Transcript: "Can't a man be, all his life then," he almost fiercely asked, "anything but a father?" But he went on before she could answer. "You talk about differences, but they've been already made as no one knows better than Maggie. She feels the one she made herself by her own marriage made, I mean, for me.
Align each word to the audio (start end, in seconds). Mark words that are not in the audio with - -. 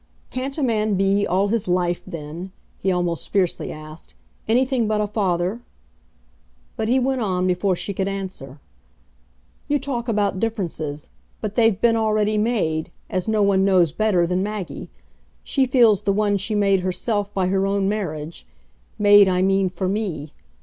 "Can't 0.31 0.57
a 0.57 0.63
man 0.63 0.95
be, 0.95 1.27
all 1.27 1.49
his 1.49 1.67
life 1.67 2.01
then," 2.07 2.51
he 2.79 2.91
almost 2.91 3.29
fiercely 3.29 3.71
asked, 3.71 4.15
"anything 4.47 4.87
but 4.87 4.99
a 4.99 5.05
father?" 5.05 5.61
But 6.75 6.87
he 6.87 6.97
went 6.97 7.21
on 7.21 7.45
before 7.45 7.75
she 7.75 7.93
could 7.93 8.07
answer. 8.07 8.59
"You 9.67 9.77
talk 9.77 10.07
about 10.07 10.39
differences, 10.39 11.07
but 11.39 11.53
they've 11.53 11.79
been 11.79 11.95
already 11.95 12.35
made 12.39 12.89
as 13.11 13.27
no 13.27 13.43
one 13.43 13.63
knows 13.63 13.91
better 13.91 14.25
than 14.25 14.41
Maggie. 14.41 14.89
She 15.43 15.67
feels 15.67 16.01
the 16.01 16.13
one 16.13 16.35
she 16.37 16.55
made 16.55 16.79
herself 16.79 17.31
by 17.31 17.45
her 17.49 17.67
own 17.67 17.87
marriage 17.87 18.47
made, 18.97 19.29
I 19.29 19.43
mean, 19.43 19.69
for 19.69 19.87
me. 19.87 20.31